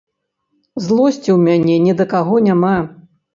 [0.85, 2.73] Злосці ў мяне ні да каго няма.